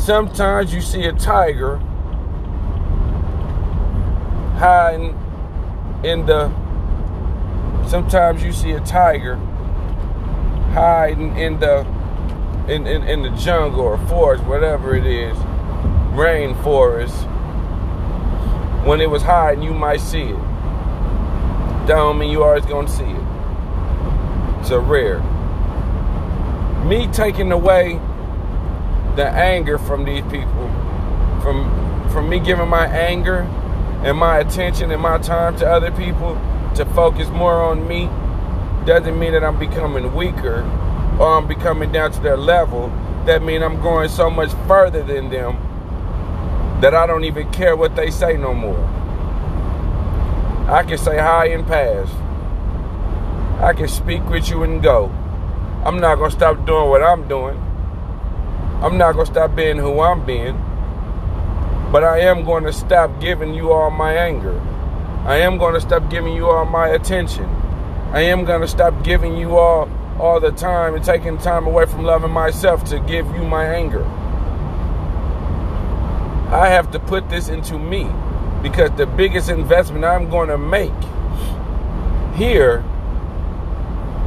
Sometimes 0.00 0.72
you 0.72 0.80
see 0.80 1.04
a 1.04 1.12
tiger 1.12 1.76
hiding 4.58 5.18
in 6.04 6.26
the 6.26 6.48
sometimes 7.88 8.42
you 8.42 8.52
see 8.52 8.72
a 8.72 8.80
tiger 8.80 9.36
hiding 10.72 11.36
in 11.36 11.58
the 11.58 11.80
in, 12.68 12.86
in, 12.86 13.02
in 13.02 13.22
the 13.22 13.30
jungle 13.30 13.80
or 13.80 13.98
forest, 14.06 14.44
whatever 14.44 14.94
it 14.94 15.06
is, 15.06 15.36
rainforest. 16.14 17.29
When 18.84 19.02
it 19.02 19.10
was 19.10 19.22
hiding, 19.22 19.62
you 19.62 19.74
might 19.74 20.00
see 20.00 20.22
it. 20.22 21.86
Don't 21.86 22.18
mean 22.18 22.30
you 22.30 22.42
always 22.42 22.64
gonna 22.64 22.88
see 22.88 23.04
it. 23.04 23.24
It's 24.60 24.70
a 24.70 24.80
rare. 24.80 25.20
Me 26.86 27.06
taking 27.08 27.52
away 27.52 28.00
the 29.16 29.26
anger 29.26 29.76
from 29.76 30.04
these 30.04 30.22
people, 30.24 30.68
from 31.42 32.08
from 32.10 32.28
me 32.28 32.40
giving 32.40 32.68
my 32.68 32.86
anger 32.86 33.40
and 34.02 34.16
my 34.16 34.38
attention 34.38 34.90
and 34.90 35.00
my 35.02 35.18
time 35.18 35.56
to 35.58 35.66
other 35.68 35.90
people 35.92 36.34
to 36.74 36.84
focus 36.94 37.28
more 37.28 37.62
on 37.62 37.86
me 37.86 38.06
doesn't 38.86 39.18
mean 39.18 39.32
that 39.32 39.44
I'm 39.44 39.58
becoming 39.58 40.14
weaker 40.14 40.62
or 41.20 41.36
I'm 41.36 41.46
becoming 41.46 41.92
down 41.92 42.12
to 42.12 42.20
their 42.20 42.38
level. 42.38 42.88
That 43.26 43.42
means 43.42 43.62
I'm 43.62 43.80
going 43.82 44.08
so 44.08 44.30
much 44.30 44.52
further 44.66 45.02
than 45.02 45.28
them 45.28 45.69
that 46.80 46.94
I 46.94 47.06
don't 47.06 47.24
even 47.24 47.50
care 47.52 47.76
what 47.76 47.94
they 47.96 48.10
say 48.10 48.36
no 48.36 48.54
more. 48.54 48.78
I 50.68 50.82
can 50.82 50.98
say 50.98 51.18
hi 51.18 51.46
and 51.46 51.66
pass. 51.66 52.08
I 53.62 53.72
can 53.74 53.88
speak 53.88 54.24
with 54.30 54.48
you 54.48 54.62
and 54.62 54.82
go. 54.82 55.06
I'm 55.84 56.00
not 56.00 56.16
going 56.16 56.30
to 56.30 56.36
stop 56.36 56.64
doing 56.66 56.88
what 56.88 57.02
I'm 57.02 57.28
doing. 57.28 57.58
I'm 58.82 58.96
not 58.96 59.12
going 59.12 59.26
to 59.26 59.32
stop 59.32 59.54
being 59.54 59.76
who 59.76 60.00
I'm 60.00 60.24
being. 60.24 60.56
But 61.92 62.04
I 62.04 62.20
am 62.20 62.44
going 62.44 62.64
to 62.64 62.72
stop 62.72 63.20
giving 63.20 63.52
you 63.52 63.72
all 63.72 63.90
my 63.90 64.14
anger. 64.14 64.58
I 65.24 65.36
am 65.38 65.58
going 65.58 65.74
to 65.74 65.80
stop 65.80 66.08
giving 66.08 66.34
you 66.34 66.46
all 66.46 66.64
my 66.64 66.88
attention. 66.88 67.44
I 68.12 68.22
am 68.22 68.44
going 68.44 68.62
to 68.62 68.68
stop 68.68 69.04
giving 69.04 69.36
you 69.36 69.56
all 69.56 69.90
all 70.18 70.38
the 70.38 70.52
time 70.52 70.94
and 70.94 71.04
taking 71.04 71.38
time 71.38 71.66
away 71.66 71.86
from 71.86 72.04
loving 72.04 72.30
myself 72.30 72.84
to 72.84 73.00
give 73.00 73.26
you 73.34 73.42
my 73.42 73.64
anger. 73.64 74.04
I 76.52 76.68
have 76.68 76.90
to 76.90 76.98
put 76.98 77.28
this 77.28 77.48
into 77.48 77.78
me 77.78 78.10
because 78.60 78.90
the 78.96 79.06
biggest 79.06 79.48
investment 79.48 80.04
I'm 80.04 80.28
going 80.28 80.48
to 80.48 80.58
make 80.58 80.92
here 82.34 82.84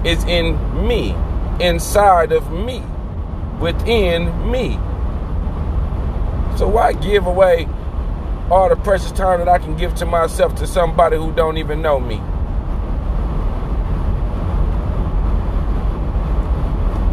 is 0.05 0.23
in 0.23 0.87
me, 0.87 1.15
inside 1.59 2.31
of 2.31 2.49
me, 2.51 2.81
within 3.59 4.49
me. 4.49 4.75
So 6.57 6.67
why 6.67 6.93
give 6.93 7.25
away 7.25 7.67
all 8.49 8.69
the 8.69 8.75
precious 8.75 9.11
time 9.11 9.39
that 9.39 9.49
I 9.49 9.57
can 9.57 9.75
give 9.75 9.95
to 9.95 10.05
myself 10.05 10.55
to 10.55 10.67
somebody 10.67 11.17
who 11.17 11.33
don't 11.33 11.57
even 11.57 11.81
know 11.81 11.99
me. 11.99 12.21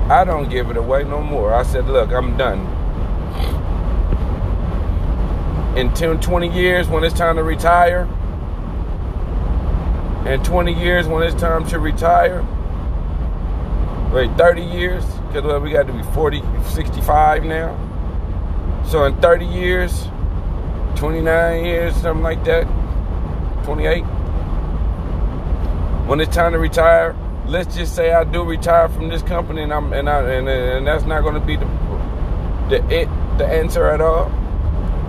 I 0.08 0.24
don't 0.24 0.48
give 0.50 0.70
it 0.70 0.76
away 0.76 1.04
no 1.04 1.22
more. 1.22 1.54
I 1.54 1.62
said, 1.62 1.86
look, 1.86 2.10
I'm 2.10 2.36
done. 2.36 2.79
In 5.76 5.92
10, 5.94 6.20
20 6.20 6.48
years, 6.48 6.88
when 6.88 7.04
it's 7.04 7.16
time 7.16 7.36
to 7.36 7.44
retire, 7.44 8.08
in 10.26 10.42
20 10.42 10.72
years, 10.72 11.06
when 11.06 11.22
it's 11.22 11.40
time 11.40 11.66
to 11.68 11.78
retire, 11.78 12.44
wait, 14.12 14.30
30 14.36 14.62
years, 14.62 15.04
because 15.32 15.62
we 15.62 15.70
got 15.70 15.86
to 15.86 15.92
be 15.92 16.02
40, 16.12 16.42
65 16.66 17.44
now. 17.44 17.76
So 18.86 19.04
in 19.04 19.16
30 19.20 19.46
years, 19.46 20.08
29 20.96 21.64
years, 21.64 21.94
something 21.96 22.22
like 22.22 22.44
that, 22.44 22.64
28, 23.64 24.02
when 26.06 26.20
it's 26.20 26.34
time 26.34 26.52
to 26.52 26.58
retire, 26.58 27.14
let's 27.46 27.76
just 27.76 27.94
say 27.94 28.12
I 28.12 28.24
do 28.24 28.42
retire 28.42 28.88
from 28.88 29.08
this 29.08 29.22
company, 29.22 29.62
and 29.62 29.72
I'm 29.72 29.92
and 29.92 30.08
I 30.08 30.22
and, 30.32 30.48
and 30.48 30.86
that's 30.86 31.04
not 31.04 31.22
going 31.22 31.34
to 31.34 31.40
be 31.40 31.56
the 31.56 31.66
the 32.68 32.76
it 32.90 33.08
the 33.38 33.46
answer 33.46 33.86
at 33.86 34.00
all. 34.00 34.39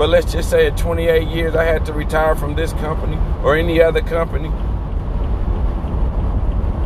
But 0.02 0.10
let's 0.10 0.32
just 0.32 0.50
say 0.50 0.66
at 0.66 0.78
28 0.78 1.28
years 1.28 1.54
I 1.54 1.64
had 1.64 1.86
to 1.86 1.94
retire 1.94 2.36
from 2.36 2.56
this 2.56 2.74
company 2.74 3.20
or 3.44 3.56
any 3.56 3.84
other 3.84 4.02
company. 4.02 4.50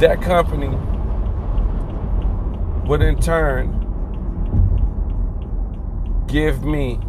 That 0.01 0.21
company 0.21 0.67
would 2.85 3.01
in 3.01 3.17
turn 3.17 3.71
give 6.27 6.65
me 6.65 6.99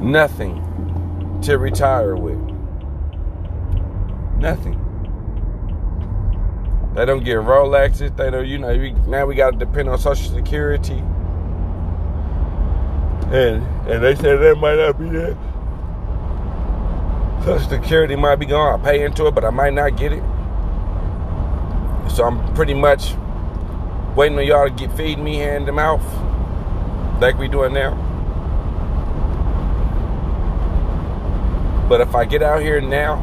nothing 0.00 1.40
to 1.42 1.58
retire 1.58 2.14
with. 2.14 2.38
Nothing. 4.38 4.78
They 6.94 7.04
don't 7.04 7.24
get 7.24 7.38
Rolexes. 7.38 8.16
They 8.16 8.30
don't, 8.30 8.46
you 8.46 8.58
know, 8.58 8.72
now 9.08 9.26
we 9.26 9.34
got 9.34 9.54
to 9.54 9.58
depend 9.58 9.88
on 9.88 9.98
Social 9.98 10.32
Security. 10.32 11.02
And 13.32 13.62
and 13.88 14.02
they 14.02 14.14
said 14.14 14.38
that 14.40 14.56
might 14.56 14.76
not 14.76 14.98
be 14.98 15.08
there. 15.08 15.36
Social 17.44 17.68
Security 17.68 18.16
might 18.16 18.36
be 18.36 18.46
gone. 18.46 18.80
I 18.80 18.84
pay 18.84 19.04
into 19.04 19.26
it, 19.26 19.34
but 19.34 19.44
I 19.44 19.50
might 19.50 19.74
not 19.74 19.96
get 19.96 20.12
it. 20.12 20.22
So 22.10 22.24
I'm 22.24 22.54
pretty 22.54 22.74
much 22.74 23.14
waiting 24.14 24.38
on 24.38 24.46
y'all 24.46 24.68
to 24.68 24.74
get 24.74 24.96
feed 24.96 25.18
me 25.18 25.36
hand 25.36 25.66
to 25.66 25.72
mouth, 25.72 26.04
like 27.20 27.36
we 27.38 27.48
doing 27.48 27.74
now. 27.74 27.94
But 31.88 32.00
if 32.00 32.14
I 32.14 32.24
get 32.24 32.42
out 32.42 32.62
here 32.62 32.80
now 32.80 33.22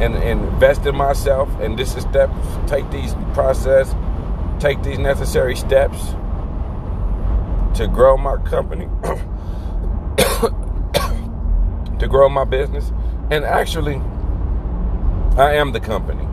and, 0.00 0.14
and 0.16 0.40
invest 0.40 0.86
in 0.86 0.96
myself, 0.96 1.48
and 1.60 1.78
this 1.78 1.94
is 1.94 2.02
steps, 2.02 2.34
take 2.66 2.90
these 2.90 3.14
process, 3.32 3.94
take 4.58 4.82
these 4.82 4.98
necessary 4.98 5.54
steps 5.54 6.14
to 7.74 7.88
grow 7.88 8.16
my 8.16 8.36
company, 8.36 8.84
to 11.98 12.06
grow 12.08 12.28
my 12.28 12.44
business, 12.44 12.92
and 13.30 13.44
actually, 13.44 13.96
I 15.36 15.54
am 15.54 15.72
the 15.72 15.80
company. 15.80 16.26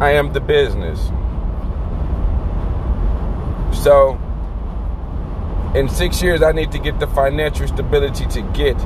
I 0.00 0.12
am 0.12 0.32
the 0.32 0.40
business. 0.40 0.98
So, 3.82 4.18
in 5.74 5.88
six 5.88 6.22
years, 6.22 6.42
I 6.42 6.52
need 6.52 6.72
to 6.72 6.78
get 6.78 6.98
the 6.98 7.06
financial 7.08 7.68
stability 7.68 8.26
to 8.26 8.42
get 8.52 8.78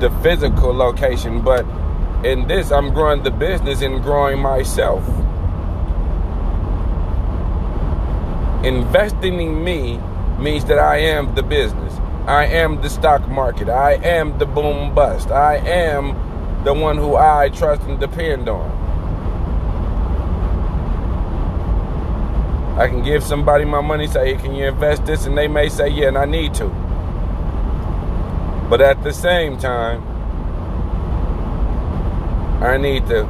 the 0.00 0.10
physical 0.22 0.72
location. 0.72 1.42
But 1.42 1.66
in 2.24 2.48
this, 2.48 2.72
I'm 2.72 2.94
growing 2.94 3.22
the 3.22 3.30
business 3.30 3.82
and 3.82 4.02
growing 4.02 4.38
myself. 4.38 5.06
Investing 8.64 9.40
in 9.40 9.62
me 9.62 10.00
means 10.42 10.64
that 10.66 10.78
I 10.78 10.98
am 10.98 11.34
the 11.34 11.42
business. 11.42 11.94
I 12.26 12.46
am 12.46 12.82
the 12.82 12.90
stock 12.90 13.26
market. 13.28 13.68
I 13.68 13.94
am 13.94 14.38
the 14.38 14.46
boom 14.46 14.94
bust. 14.94 15.30
I 15.30 15.56
am 15.56 16.64
the 16.64 16.74
one 16.74 16.96
who 16.98 17.16
I 17.16 17.48
trust 17.48 17.82
and 17.82 17.98
depend 17.98 18.48
on. 18.48 18.70
I 22.78 22.88
can 22.88 23.02
give 23.02 23.22
somebody 23.22 23.64
my 23.64 23.80
money, 23.80 24.06
say, 24.06 24.34
hey, 24.34 24.42
can 24.42 24.54
you 24.54 24.66
invest 24.66 25.04
this? 25.04 25.26
And 25.26 25.36
they 25.36 25.46
may 25.46 25.68
say, 25.68 25.88
yeah, 25.88 26.08
and 26.08 26.18
I 26.18 26.24
need 26.24 26.54
to. 26.54 26.68
But 28.68 28.80
at 28.80 29.02
the 29.02 29.12
same 29.12 29.58
time, 29.58 30.02
I 32.62 32.78
need 32.78 33.06
to 33.08 33.20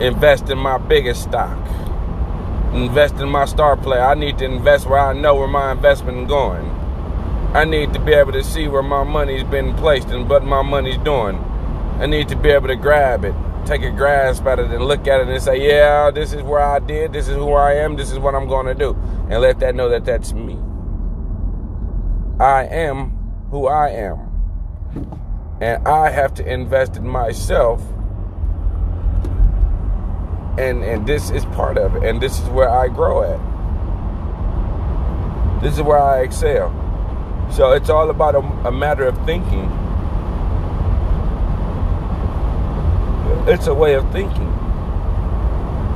invest 0.00 0.50
in 0.50 0.58
my 0.58 0.78
biggest 0.78 1.22
stock. 1.22 1.58
Invest 2.72 3.16
in 3.16 3.28
my 3.28 3.44
star 3.44 3.76
player. 3.76 4.02
I 4.02 4.14
need 4.14 4.38
to 4.38 4.44
invest 4.44 4.86
where 4.86 5.00
I 5.00 5.12
know 5.12 5.34
where 5.34 5.48
my 5.48 5.72
investment 5.72 6.18
is 6.18 6.28
going. 6.28 6.68
I 7.54 7.64
need 7.64 7.92
to 7.94 7.98
be 7.98 8.12
able 8.12 8.32
to 8.32 8.44
see 8.44 8.68
where 8.68 8.82
my 8.82 9.02
money's 9.02 9.44
been 9.44 9.74
placed 9.74 10.08
and 10.08 10.28
what 10.28 10.44
my 10.44 10.62
money's 10.62 10.98
doing. 10.98 11.36
I 11.98 12.06
need 12.06 12.28
to 12.28 12.36
be 12.36 12.50
able 12.50 12.68
to 12.68 12.76
grab 12.76 13.24
it 13.24 13.34
take 13.70 13.82
a 13.82 13.90
grasp 13.90 14.44
at 14.46 14.58
it 14.58 14.70
and 14.70 14.84
look 14.84 15.06
at 15.06 15.20
it 15.20 15.28
and 15.28 15.42
say, 15.42 15.66
yeah, 15.66 16.10
this 16.10 16.32
is 16.32 16.42
where 16.42 16.60
I 16.60 16.78
did, 16.80 17.12
this 17.12 17.28
is 17.28 17.36
who 17.36 17.52
I 17.52 17.74
am, 17.74 17.96
this 17.96 18.10
is 18.10 18.18
what 18.18 18.34
I'm 18.34 18.48
going 18.48 18.66
to 18.66 18.74
do. 18.74 18.96
And 19.30 19.40
let 19.40 19.60
that 19.60 19.74
know 19.74 19.88
that 19.90 20.04
that's 20.04 20.32
me. 20.32 20.58
I 22.40 22.64
am 22.64 23.10
who 23.50 23.66
I 23.66 23.90
am. 23.90 25.58
And 25.60 25.86
I 25.86 26.10
have 26.10 26.34
to 26.34 26.52
invest 26.52 26.96
in 26.96 27.06
myself. 27.06 27.82
And, 30.58 30.82
and 30.84 31.06
this 31.06 31.30
is 31.30 31.44
part 31.46 31.78
of 31.78 31.96
it. 31.96 32.04
And 32.04 32.20
this 32.20 32.38
is 32.40 32.48
where 32.48 32.68
I 32.68 32.88
grow 32.88 33.22
at. 33.22 33.40
This 35.62 35.74
is 35.74 35.82
where 35.82 35.98
I 35.98 36.22
excel. 36.22 36.70
So 37.52 37.72
it's 37.72 37.90
all 37.90 38.10
about 38.10 38.34
a, 38.34 38.40
a 38.68 38.72
matter 38.72 39.06
of 39.06 39.16
thinking 39.26 39.70
It's 43.46 43.66
a 43.66 43.74
way 43.74 43.94
of 43.94 44.08
thinking. 44.12 44.46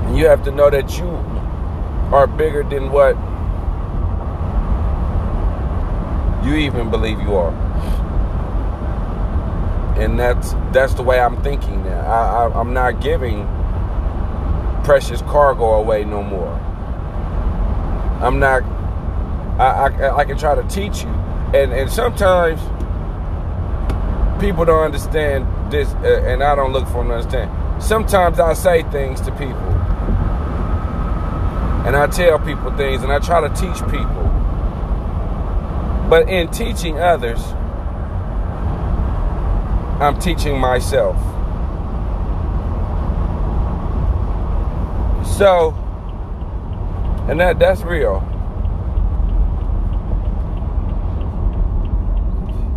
And 0.07 0.19
you 0.19 0.27
have 0.27 0.43
to 0.45 0.51
know 0.51 0.71
that 0.71 0.99
you 0.99 1.07
are 2.13 2.27
bigger 2.27 2.63
than 2.65 2.91
what 2.91 3.15
you 6.45 6.57
even 6.57 6.91
believe 6.91 7.21
you 7.21 7.37
are. 7.37 7.53
And 9.97 10.19
that's 10.19 10.55
that's 10.73 10.95
the 10.95 11.03
way 11.03 11.21
I'm 11.21 11.41
thinking 11.43 11.85
now. 11.85 12.01
I, 12.01 12.49
I, 12.49 12.61
I'm 12.61 12.75
not 12.75 13.01
giving 13.01 13.47
precious 14.85 15.23
cargo 15.23 15.75
away 15.75 16.05
no 16.05 16.23
more. 16.23 16.53
I'm 18.23 18.39
not. 18.39 18.63
I, 19.59 19.89
I, 19.89 20.17
I 20.19 20.25
can 20.25 20.37
try 20.39 20.55
to 20.55 20.63
teach 20.65 21.03
you, 21.03 21.09
and 21.55 21.73
and 21.73 21.91
sometimes 21.91 22.61
people 24.41 24.65
don't 24.65 24.85
understand 24.85 25.47
this, 25.73 25.89
uh, 25.95 26.25
and 26.27 26.43
I 26.43 26.55
don't 26.55 26.73
look 26.73 26.87
for 26.87 27.05
them 27.05 27.09
to 27.09 27.15
understand. 27.15 27.83
Sometimes 27.83 28.39
I 28.39 28.53
say 28.53 28.83
things 28.85 29.21
to 29.23 29.31
people, 29.33 29.71
and 31.87 31.97
I 31.97 32.07
tell 32.07 32.39
people 32.39 32.77
things, 32.77 33.03
and 33.03 33.13
I 33.13 33.19
try 33.19 33.41
to 33.47 33.55
teach 33.55 33.83
people. 33.91 34.31
But 36.09 36.29
in 36.29 36.51
teaching 36.51 37.01
others, 37.01 37.41
I'm 40.01 40.19
teaching 40.19 40.59
myself. 40.59 41.17
So, 45.37 45.71
and 47.29 47.41
that 47.41 47.59
that's 47.59 47.83
real. 47.83 48.21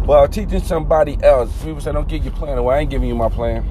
Well, 0.07 0.27
teaching 0.27 0.61
somebody 0.61 1.19
else, 1.21 1.51
people 1.63 1.81
say, 1.81 1.91
don't 1.91 2.07
give 2.07 2.23
your 2.23 2.33
plan 2.33 2.57
away. 2.57 2.77
I 2.77 2.79
ain't 2.79 2.89
giving 2.89 3.07
you 3.07 3.13
my 3.13 3.29
plan. 3.29 3.63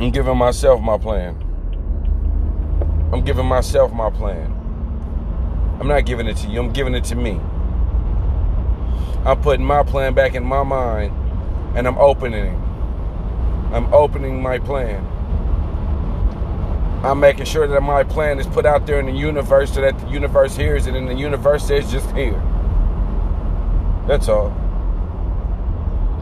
I'm 0.00 0.10
giving 0.10 0.36
myself 0.36 0.80
my 0.80 0.98
plan. 0.98 1.36
I'm 3.12 3.22
giving 3.24 3.46
myself 3.46 3.92
my 3.92 4.10
plan. 4.10 4.50
I'm 5.78 5.86
not 5.86 6.06
giving 6.06 6.26
it 6.26 6.36
to 6.38 6.48
you, 6.48 6.58
I'm 6.58 6.72
giving 6.72 6.96
it 6.96 7.04
to 7.04 7.14
me. 7.14 7.38
I'm 9.24 9.40
putting 9.42 9.64
my 9.64 9.84
plan 9.84 10.12
back 10.14 10.34
in 10.34 10.44
my 10.44 10.64
mind 10.64 11.12
and 11.76 11.86
I'm 11.86 11.98
opening 11.98 12.46
it. 12.46 12.58
I'm 13.72 13.94
opening 13.94 14.42
my 14.42 14.58
plan. 14.58 15.13
I'm 17.04 17.20
making 17.20 17.44
sure 17.44 17.66
that 17.66 17.82
my 17.82 18.02
plan 18.02 18.38
is 18.38 18.46
put 18.46 18.64
out 18.64 18.86
there 18.86 18.98
in 18.98 19.04
the 19.04 19.12
universe 19.12 19.74
so 19.74 19.82
that 19.82 19.98
the 19.98 20.08
universe 20.08 20.56
hears 20.56 20.86
it 20.86 20.94
and 20.94 21.06
the 21.06 21.14
universe 21.14 21.66
says 21.66 21.92
just 21.92 22.10
here. 22.12 22.42
That's 24.08 24.28
all. 24.28 24.48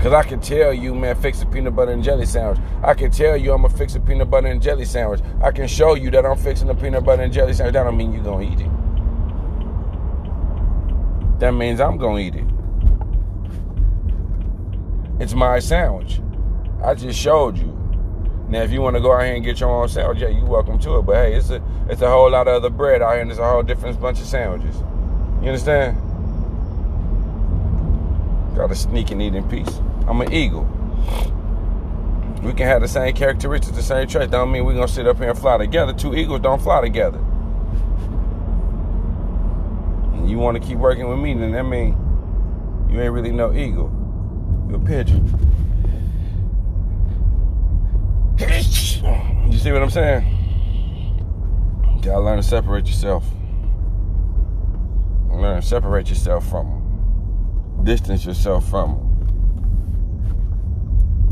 Cause 0.00 0.12
I 0.12 0.24
can 0.24 0.40
tell 0.40 0.74
you, 0.74 0.92
man, 0.96 1.14
fix 1.14 1.40
a 1.42 1.46
peanut 1.46 1.76
butter 1.76 1.92
and 1.92 2.02
jelly 2.02 2.26
sandwich. 2.26 2.58
I 2.82 2.94
can 2.94 3.12
tell 3.12 3.36
you 3.36 3.52
I'm 3.52 3.62
gonna 3.62 3.72
fix 3.76 3.94
a 3.94 4.00
peanut 4.00 4.28
butter 4.28 4.48
and 4.48 4.60
jelly 4.60 4.84
sandwich. 4.84 5.20
I 5.40 5.52
can 5.52 5.68
show 5.68 5.94
you 5.94 6.10
that 6.10 6.26
I'm 6.26 6.36
fixing 6.36 6.68
a 6.68 6.74
peanut 6.74 7.04
butter 7.04 7.22
and 7.22 7.32
jelly 7.32 7.52
sandwich. 7.52 7.74
That 7.74 7.84
don't 7.84 7.96
mean 7.96 8.12
you're 8.12 8.24
gonna 8.24 8.44
eat 8.44 8.60
it. 8.60 8.70
that 11.38 11.52
means 11.52 11.80
I'm 11.80 11.96
gonna 11.98 12.18
eat 12.18 12.34
it. 12.34 12.44
It's 15.20 15.34
my 15.34 15.60
sandwich. 15.60 16.20
I 16.84 16.94
just 16.94 17.18
showed 17.18 17.56
you. 17.56 17.81
Now, 18.52 18.60
if 18.60 18.70
you 18.70 18.82
want 18.82 18.96
to 18.96 19.00
go 19.00 19.14
out 19.14 19.24
here 19.24 19.34
and 19.34 19.42
get 19.42 19.60
your 19.60 19.70
own 19.70 19.88
sandwich, 19.88 20.18
yeah, 20.18 20.28
you're 20.28 20.44
welcome 20.44 20.78
to 20.80 20.98
it. 20.98 21.02
But 21.06 21.14
hey, 21.14 21.34
it's 21.36 21.48
a 21.48 21.62
it's 21.88 22.02
a 22.02 22.10
whole 22.10 22.30
lot 22.30 22.46
of 22.48 22.56
other 22.56 22.68
bread 22.68 23.00
out 23.00 23.12
here, 23.12 23.22
and 23.22 23.30
there's 23.30 23.38
a 23.38 23.48
whole 23.48 23.62
different 23.62 23.98
bunch 23.98 24.20
of 24.20 24.26
sandwiches. 24.26 24.76
You 25.40 25.48
understand? 25.48 25.96
Got 28.54 28.70
a 28.70 28.74
sneaking 28.74 29.22
eating 29.22 29.48
piece. 29.48 29.80
I'm 30.06 30.20
an 30.20 30.30
eagle. 30.34 30.64
We 32.42 32.52
can 32.52 32.66
have 32.66 32.82
the 32.82 32.88
same 32.88 33.14
characteristics, 33.14 33.74
the 33.74 33.82
same 33.82 34.06
traits. 34.06 34.30
Don't 34.30 34.52
mean 34.52 34.66
we're 34.66 34.74
gonna 34.74 34.86
sit 34.86 35.06
up 35.06 35.16
here 35.16 35.30
and 35.30 35.38
fly 35.38 35.56
together. 35.56 35.94
Two 35.94 36.14
eagles 36.14 36.42
don't 36.42 36.60
fly 36.60 36.82
together. 36.82 37.20
And 40.12 40.28
you 40.28 40.38
want 40.38 40.60
to 40.60 40.68
keep 40.68 40.76
working 40.76 41.08
with 41.08 41.18
me, 41.18 41.32
then 41.32 41.52
that 41.52 41.62
mean 41.62 41.96
you 42.90 43.00
ain't 43.00 43.14
really 43.14 43.32
no 43.32 43.54
eagle. 43.54 43.90
You're 44.68 44.76
a 44.76 44.84
pigeon. 44.84 45.52
You 48.42 49.51
see 49.62 49.70
what 49.70 49.80
I'm 49.80 49.90
saying? 49.90 50.26
You 51.94 52.02
gotta 52.02 52.18
learn 52.18 52.36
to 52.36 52.42
separate 52.42 52.86
yourself. 52.88 53.24
Learn 55.30 55.60
to 55.60 55.66
separate 55.66 56.08
yourself 56.08 56.48
from 56.50 56.66
them. 56.66 57.84
Distance 57.84 58.26
yourself 58.26 58.68
from 58.68 58.96
them. 58.96 59.08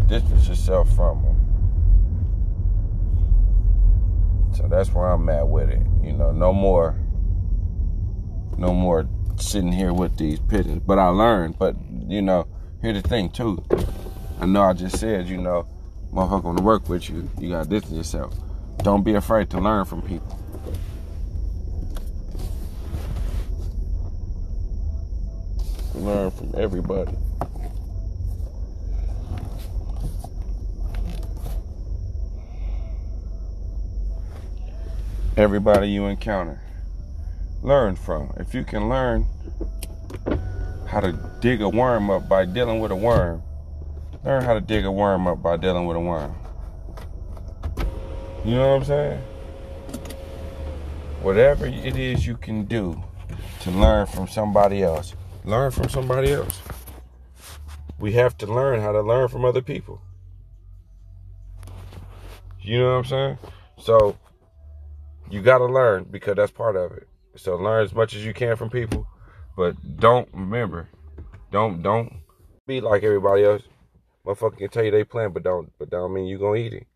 Distance 0.07 0.47
yourself 0.47 0.88
from 0.95 1.25
them. 1.25 1.37
So 4.55 4.69
that's 4.69 4.95
where 4.95 5.09
I'm 5.09 5.29
at 5.29 5.49
with 5.49 5.69
it. 5.69 5.85
You 6.01 6.12
know, 6.12 6.31
no 6.31 6.53
more, 6.53 6.95
no 8.57 8.73
more 8.73 9.09
sitting 9.38 9.73
here 9.73 9.93
with 9.93 10.16
these 10.19 10.38
pigeons. 10.38 10.83
But 10.87 11.01
I 11.01 11.09
learned. 11.09 11.59
But 11.59 11.75
you 12.07 12.23
know, 12.23 12.47
here's 12.81 13.03
the 13.03 13.09
thing 13.09 13.31
too. 13.31 13.64
I 14.40 14.47
know 14.47 14.62
I 14.62 14.73
just 14.73 15.01
said, 15.01 15.27
you 15.27 15.37
know, 15.37 15.66
motherfucker 16.12 16.44
want 16.44 16.59
to 16.59 16.64
work 16.64 16.88
with 16.88 17.09
you, 17.09 17.29
you 17.38 17.51
gotta 17.51 17.68
distance 17.68 17.96
yourself. 17.96 18.35
Don't 18.83 19.05
be 19.05 19.14
afraid 19.14 19.51
to 19.51 19.61
learn 19.61 19.85
from 19.85 20.03
people. 20.03 20.38
Learn 25.94 26.31
from 26.31 26.55
everybody. 26.57 27.12
Everybody 35.37 35.88
you 35.88 36.07
encounter. 36.07 36.61
Learn 37.62 37.96
from. 37.96 38.33
If 38.38 38.55
you 38.55 38.64
can 38.64 38.88
learn 38.88 39.27
how 40.88 41.01
to 41.01 41.12
dig 41.40 41.61
a 41.61 41.68
worm 41.68 42.11
up 42.11 42.29
by 42.29 42.46
dealing 42.46 42.81
with 42.81 42.90
a 42.90 42.96
worm, 42.96 43.42
learn 44.24 44.42
how 44.42 44.54
to 44.54 44.61
dig 44.61 44.85
a 44.85 44.92
worm 44.92 45.26
up 45.26 45.42
by 45.42 45.56
dealing 45.56 45.87
with 45.87 45.96
a 45.96 46.00
worm. 46.00 46.35
You 48.44 48.54
know 48.54 48.68
what 48.70 48.76
I'm 48.76 48.85
saying? 48.85 49.22
Whatever 51.22 51.66
it 51.66 51.96
is 51.96 52.26
you 52.26 52.37
can 52.37 52.64
do 52.64 53.02
to 53.61 53.70
learn 53.70 54.06
from 54.06 54.26
somebody 54.26 54.83
else, 54.83 55.14
learn 55.44 55.70
from 55.70 55.88
somebody 55.88 56.33
else. 56.33 56.61
We 57.98 58.12
have 58.12 58.38
to 58.38 58.46
learn 58.46 58.80
how 58.80 58.92
to 58.92 59.02
learn 59.02 59.28
from 59.28 59.44
other 59.44 59.61
people. 59.61 60.00
You 62.62 62.78
know 62.78 62.92
what 62.92 62.98
I'm 62.98 63.04
saying? 63.04 63.38
So 63.78 64.16
you 65.30 65.42
got 65.42 65.59
to 65.59 65.66
learn 65.66 66.04
because 66.11 66.37
that's 66.37 66.52
part 66.52 66.76
of 66.76 66.92
it. 66.92 67.06
So 67.37 67.56
learn 67.56 67.85
as 67.85 67.94
much 67.94 68.14
as 68.14 68.24
you 68.24 68.35
can 68.35 68.56
from 68.56 68.70
people, 68.70 69.06
but 69.56 69.76
don't 69.98 70.28
remember, 70.33 70.88
don't 71.52 71.83
don't 71.83 72.12
be 72.66 72.80
like 72.80 73.02
everybody 73.02 73.44
else. 73.44 73.62
Motherfucker 74.26 74.59
can 74.59 74.68
tell 74.68 74.85
you 74.85 74.90
they 74.90 75.04
plan, 75.04 75.33
but 75.33 75.42
don't 75.42 75.72
but 75.78 75.90
don't 75.90 76.12
mean 76.12 76.26
you 76.26 76.38
gonna 76.38 76.56
eat 76.56 76.72
it. 76.72 76.87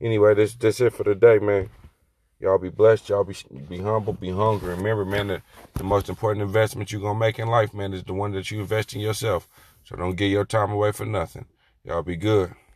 Anyway, 0.00 0.34
this 0.34 0.54
this 0.54 0.80
it 0.80 0.92
for 0.92 1.04
the 1.04 1.14
day, 1.14 1.38
man. 1.38 1.70
Y'all 2.40 2.58
be 2.58 2.68
blessed. 2.68 3.08
Y'all 3.08 3.24
be 3.24 3.36
be 3.68 3.78
humble, 3.78 4.12
be 4.12 4.30
hungry. 4.30 4.74
Remember, 4.74 5.04
man, 5.04 5.28
the, 5.28 5.42
the 5.74 5.84
most 5.84 6.08
important 6.08 6.42
investment 6.42 6.90
you're 6.90 7.00
gonna 7.00 7.18
make 7.18 7.38
in 7.38 7.48
life, 7.48 7.72
man, 7.72 7.94
is 7.94 8.02
the 8.04 8.12
one 8.12 8.32
that 8.32 8.50
you 8.50 8.60
invest 8.60 8.94
in 8.94 9.00
yourself. 9.00 9.48
So 9.84 9.96
don't 9.96 10.16
give 10.16 10.30
your 10.30 10.44
time 10.44 10.72
away 10.72 10.92
for 10.92 11.06
nothing. 11.06 11.46
Y'all 11.84 12.02
be 12.02 12.16
good. 12.16 12.54